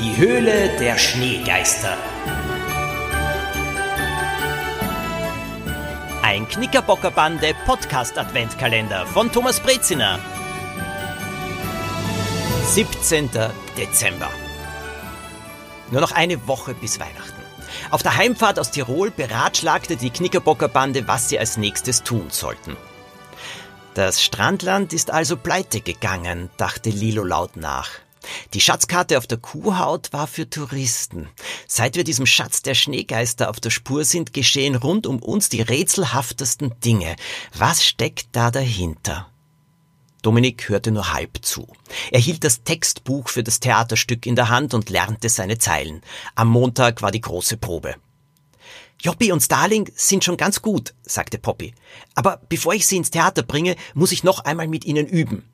[0.00, 1.96] Die Höhle der Schneegeister.
[6.20, 10.18] Ein Knickerbockerbande Podcast Adventkalender von Thomas Breziner.
[12.72, 13.30] 17.
[13.78, 14.30] Dezember.
[15.92, 17.42] Nur noch eine Woche bis Weihnachten.
[17.90, 22.76] Auf der Heimfahrt aus Tirol beratschlagte die Knickerbockerbande, was sie als nächstes tun sollten.
[23.94, 28.03] Das Strandland ist also pleite gegangen, dachte Lilo laut nach.
[28.52, 31.28] Die Schatzkarte auf der Kuhhaut war für Touristen.
[31.66, 35.62] Seit wir diesem Schatz der Schneegeister auf der Spur sind, geschehen rund um uns die
[35.62, 37.16] rätselhaftesten Dinge.
[37.56, 39.28] Was steckt da dahinter?
[40.22, 41.68] Dominik hörte nur halb zu.
[42.10, 46.00] Er hielt das Textbuch für das Theaterstück in der Hand und lernte seine Zeilen.
[46.34, 47.96] Am Montag war die große Probe.
[49.00, 51.74] Joppi und Starling sind schon ganz gut, sagte Poppy.
[52.14, 55.44] Aber bevor ich sie ins Theater bringe, muss ich noch einmal mit ihnen üben.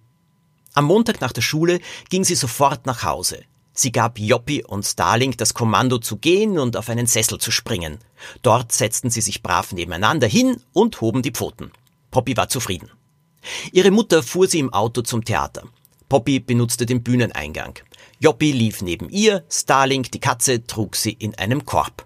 [0.74, 3.42] Am Montag nach der Schule ging sie sofort nach Hause.
[3.72, 7.98] Sie gab Joppi und Starling das Kommando zu gehen und auf einen Sessel zu springen.
[8.42, 11.70] Dort setzten sie sich brav nebeneinander hin und hoben die Pfoten.
[12.10, 12.90] Poppy war zufrieden.
[13.72, 15.62] Ihre Mutter fuhr sie im Auto zum Theater.
[16.08, 17.78] Poppy benutzte den Bühneneingang.
[18.18, 22.04] Joppi lief neben ihr, Starling, die Katze, trug sie in einem Korb.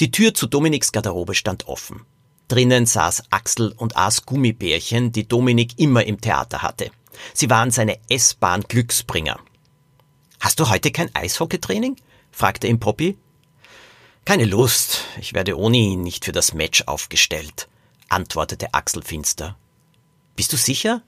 [0.00, 2.02] Die Tür zu Dominiks Garderobe stand offen.
[2.48, 6.90] Drinnen saß Axel und aß Gummibärchen, die Dominik immer im Theater hatte.
[7.34, 9.38] Sie waren seine S-Bahn Glücksbringer.
[10.40, 11.96] Hast du heute kein Eishockeytraining?
[12.30, 13.16] fragte ihn Poppy.
[14.24, 17.68] Keine Lust, ich werde ohne ihn nicht für das Match aufgestellt,
[18.08, 19.56] antwortete Axel finster.
[20.36, 21.02] Bist du sicher?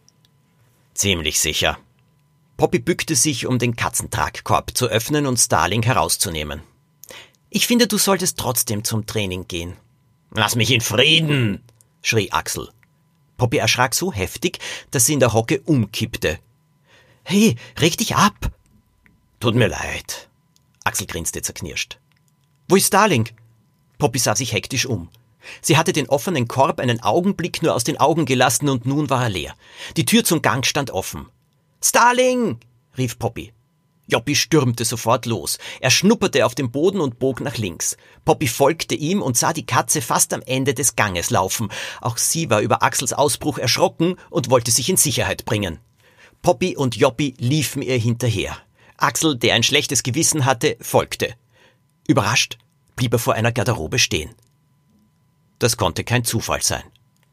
[0.94, 1.78] Ziemlich sicher.
[2.56, 6.62] Poppy bückte sich, um den Katzentragkorb zu öffnen und Starling herauszunehmen.
[7.50, 9.76] Ich finde, du solltest trotzdem zum Training gehen.
[10.30, 11.62] Lass mich in Frieden,
[12.02, 12.68] schrie Axel.
[13.44, 14.58] Poppy erschrak so heftig,
[14.90, 16.38] dass sie in der Hocke umkippte.
[17.24, 18.50] Hey, reg dich ab!
[19.38, 20.30] Tut mir leid.
[20.82, 21.98] Axel grinste zerknirscht.
[22.68, 23.28] Wo ist Starling?
[23.98, 25.10] Poppy sah sich hektisch um.
[25.60, 29.24] Sie hatte den offenen Korb einen Augenblick nur aus den Augen gelassen und nun war
[29.24, 29.54] er leer.
[29.98, 31.28] Die Tür zum Gang stand offen.
[31.82, 32.56] Starling!
[32.96, 33.52] rief Poppy.
[34.06, 35.58] Joppi stürmte sofort los.
[35.80, 37.96] Er schnupperte auf dem Boden und bog nach links.
[38.24, 41.70] Poppy folgte ihm und sah die Katze fast am Ende des Ganges laufen.
[42.00, 45.78] Auch sie war über Axels Ausbruch erschrocken und wollte sich in Sicherheit bringen.
[46.42, 48.56] Poppy und Joppi liefen ihr hinterher.
[48.98, 51.34] Axel, der ein schlechtes Gewissen hatte, folgte.
[52.06, 52.58] Überrascht
[52.96, 54.34] blieb er vor einer Garderobe stehen.
[55.58, 56.84] Das konnte kein Zufall sein.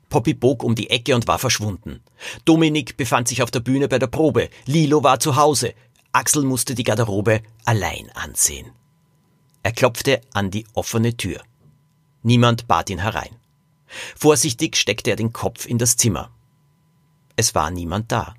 [0.09, 2.01] Poppy bog um die Ecke und war verschwunden.
[2.45, 4.49] Dominik befand sich auf der Bühne bei der Probe.
[4.65, 5.73] Lilo war zu Hause.
[6.13, 8.71] Axel musste die Garderobe allein ansehen.
[9.63, 11.41] Er klopfte an die offene Tür.
[12.23, 13.35] Niemand bat ihn herein.
[14.15, 16.31] Vorsichtig steckte er den Kopf in das Zimmer.
[17.35, 18.35] Es war niemand da.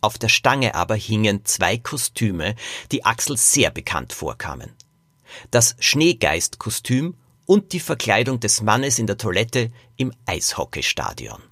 [0.00, 2.56] Auf der Stange aber hingen zwei Kostüme,
[2.90, 4.70] die Axel sehr bekannt vorkamen.
[5.50, 7.14] Das Schneegeist-Kostüm
[7.46, 11.42] und die Verkleidung des Mannes in der Toilette im Eishockeystadion.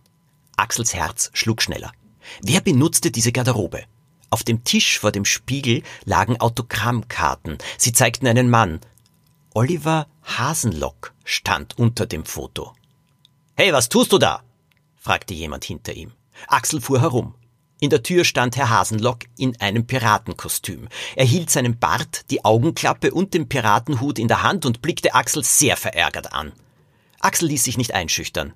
[0.56, 1.92] Axels Herz schlug schneller.
[2.42, 3.84] Wer benutzte diese Garderobe?
[4.30, 7.58] Auf dem Tisch vor dem Spiegel lagen Autogrammkarten.
[7.76, 8.80] Sie zeigten einen Mann.
[9.54, 12.72] Oliver Hasenlock stand unter dem Foto.
[13.56, 14.42] Hey, was tust du da?
[14.96, 16.12] fragte jemand hinter ihm.
[16.46, 17.34] Axel fuhr herum.
[17.80, 20.88] In der Tür stand Herr Hasenlock in einem Piratenkostüm.
[21.16, 25.42] Er hielt seinen Bart, die Augenklappe und den Piratenhut in der Hand und blickte Axel
[25.42, 26.52] sehr verärgert an.
[27.20, 28.52] Axel ließ sich nicht einschüchtern.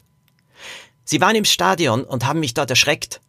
[1.04, 3.20] Sie waren im Stadion und haben mich dort erschreckt,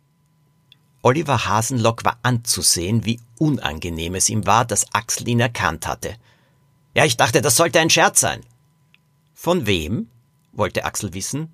[1.05, 6.15] Oliver Hasenlock war anzusehen, wie unangenehm es ihm war, dass Axel ihn erkannt hatte.
[6.95, 8.41] Ja, ich dachte, das sollte ein Scherz sein.
[9.35, 10.09] Von wem?
[10.51, 11.53] wollte Axel wissen.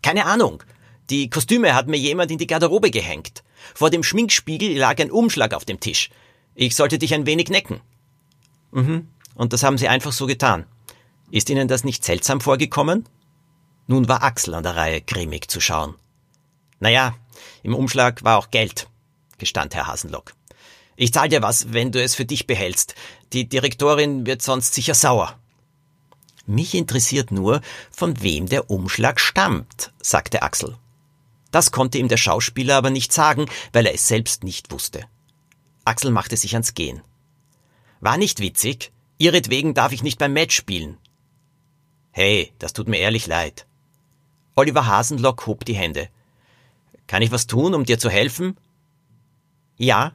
[0.00, 0.62] Keine Ahnung.
[1.10, 3.42] Die Kostüme hat mir jemand in die Garderobe gehängt.
[3.74, 6.10] Vor dem Schminkspiegel lag ein Umschlag auf dem Tisch.
[6.54, 7.80] Ich sollte dich ein wenig necken.
[8.70, 9.08] Mhm.
[9.34, 10.66] Und das haben Sie einfach so getan.
[11.32, 13.08] Ist Ihnen das nicht seltsam vorgekommen?
[13.88, 15.96] Nun war Axel an der Reihe, grimmig zu schauen.
[16.82, 17.14] Naja,
[17.62, 18.88] im Umschlag war auch Geld,
[19.38, 20.34] gestand Herr Hasenlock.
[20.96, 22.96] Ich zahl dir was, wenn du es für dich behältst.
[23.32, 25.38] Die Direktorin wird sonst sicher sauer.
[26.44, 27.60] Mich interessiert nur,
[27.92, 30.76] von wem der Umschlag stammt, sagte Axel.
[31.52, 35.04] Das konnte ihm der Schauspieler aber nicht sagen, weil er es selbst nicht wusste.
[35.84, 37.00] Axel machte sich ans Gehen.
[38.00, 38.90] War nicht witzig.
[39.18, 40.98] Ihretwegen darf ich nicht beim Match spielen.
[42.10, 43.66] Hey, das tut mir ehrlich leid.
[44.56, 46.08] Oliver Hasenlock hob die Hände.
[47.12, 48.56] Kann ich was tun, um dir zu helfen?
[49.76, 50.12] Ja,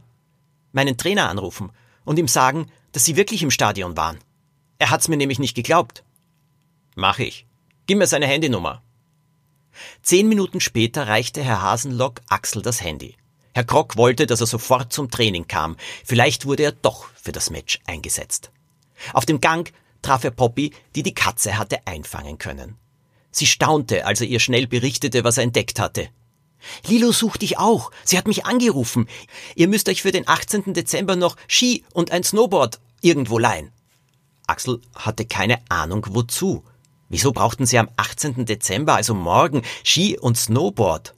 [0.72, 1.70] meinen Trainer anrufen
[2.06, 4.18] und ihm sagen, dass Sie wirklich im Stadion waren.
[4.80, 6.04] Er hat's mir nämlich nicht geglaubt.
[6.96, 7.46] Mach ich.
[7.86, 8.82] Gib mir seine Handynummer.
[10.02, 13.16] Zehn Minuten später reichte Herr Hasenlock Axel das Handy.
[13.54, 15.78] Herr Krock wollte, dass er sofort zum Training kam.
[16.04, 18.50] Vielleicht wurde er doch für das Match eingesetzt.
[19.14, 19.72] Auf dem Gang
[20.02, 22.76] traf er Poppy, die die Katze hatte einfangen können.
[23.30, 26.10] Sie staunte, als er ihr schnell berichtete, was er entdeckt hatte.
[26.88, 27.92] Lilo sucht dich auch.
[28.04, 29.08] Sie hat mich angerufen.
[29.56, 30.74] Ihr müsst euch für den 18.
[30.74, 33.72] Dezember noch Ski und ein Snowboard irgendwo leihen.
[34.48, 36.64] Axel hatte keine Ahnung wozu.
[37.10, 38.46] Wieso brauchten sie am 18.
[38.46, 41.14] Dezember, also morgen, Ski und Snowboard?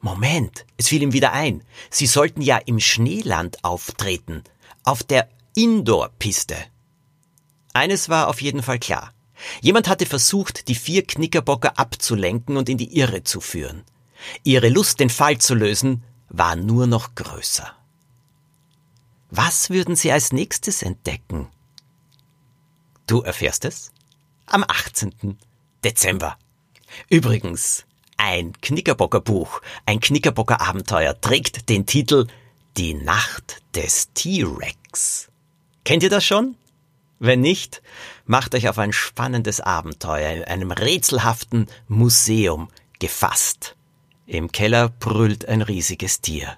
[0.00, 1.62] Moment, es fiel ihm wieder ein.
[1.90, 4.44] Sie sollten ja im Schneeland auftreten,
[4.82, 6.56] auf der Indoor-Piste.
[7.72, 9.12] Eines war auf jeden Fall klar.
[9.60, 13.82] Jemand hatte versucht, die vier Knickerbocker abzulenken und in die Irre zu führen.
[14.42, 17.72] Ihre Lust, den Fall zu lösen, war nur noch größer.
[19.30, 21.48] Was würden sie als nächstes entdecken?
[23.06, 23.90] Du erfährst es
[24.46, 25.38] am 18.
[25.84, 26.38] Dezember.
[27.08, 27.84] Übrigens,
[28.16, 32.26] ein Knickerbocker Buch, ein Knickerbocker Abenteuer trägt den Titel
[32.76, 35.28] Die Nacht des T-Rex.
[35.84, 36.56] Kennt ihr das schon?
[37.18, 37.82] Wenn nicht,
[38.26, 42.68] macht euch auf ein spannendes Abenteuer in einem rätselhaften Museum
[42.98, 43.76] gefasst.
[44.26, 46.56] Im Keller brüllt ein riesiges Tier.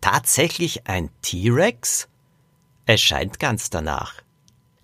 [0.00, 2.08] Tatsächlich ein T-Rex?
[2.86, 4.14] Es scheint ganz danach.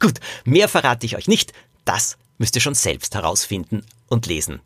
[0.00, 1.52] Gut, mehr verrate ich euch nicht,
[1.84, 4.60] das müsst ihr schon selbst herausfinden und lesen.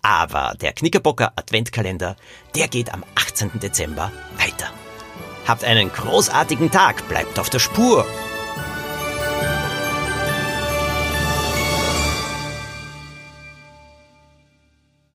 [0.00, 2.16] Aber der Knickerbocker Adventkalender,
[2.54, 3.58] der geht am 18.
[3.60, 4.72] Dezember weiter.
[5.46, 8.06] Habt einen großartigen Tag, bleibt auf der Spur